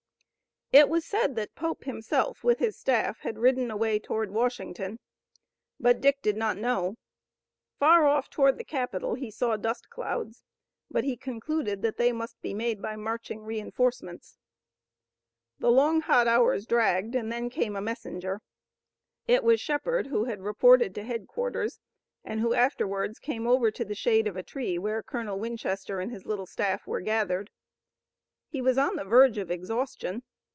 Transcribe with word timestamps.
It 0.73 0.87
was 0.87 1.03
said 1.03 1.35
that 1.35 1.53
Pope 1.53 1.83
himself 1.83 2.45
with 2.45 2.59
his 2.59 2.77
staff 2.79 3.19
had 3.23 3.37
ridden 3.39 3.69
away 3.69 3.99
toward 3.99 4.31
Washington, 4.31 4.99
but 5.81 5.99
Dick 5.99 6.21
did 6.21 6.37
not 6.37 6.55
know. 6.57 6.95
Far 7.77 8.05
off 8.07 8.29
toward 8.29 8.57
the 8.57 8.63
capital 8.63 9.15
he 9.15 9.29
saw 9.31 9.57
dust 9.57 9.89
clouds, 9.89 10.43
but 10.89 11.03
he 11.03 11.17
concluded 11.17 11.81
that 11.81 11.97
they 11.97 12.13
must 12.13 12.41
be 12.41 12.53
made 12.53 12.81
by 12.81 12.95
marching 12.95 13.43
reinforcements. 13.43 14.37
The 15.59 15.69
long 15.69 15.99
hot 15.99 16.25
hours 16.25 16.65
dragged 16.65 17.15
and 17.15 17.29
then 17.29 17.49
came 17.49 17.75
a 17.75 17.81
messenger. 17.81 18.39
It 19.27 19.43
was 19.43 19.59
Shepard 19.59 20.07
who 20.07 20.23
had 20.23 20.39
reported 20.41 20.95
to 20.95 21.03
headquarters 21.03 21.81
and 22.23 22.39
who 22.39 22.53
afterwards 22.53 23.19
came 23.19 23.45
over 23.45 23.71
to 23.71 23.83
the 23.83 23.93
shade 23.93 24.25
of 24.25 24.37
a 24.37 24.41
tree 24.41 24.77
where 24.77 25.03
Colonel 25.03 25.37
Winchester 25.37 25.99
and 25.99 26.13
his 26.13 26.25
little 26.25 26.47
staff 26.47 26.87
were 26.87 27.01
gathered. 27.01 27.49
He 28.47 28.61
was 28.61 28.77
on 28.77 28.95
the 28.95 29.03
verge 29.03 29.37
of 29.37 29.51
exhaustion. 29.51 30.23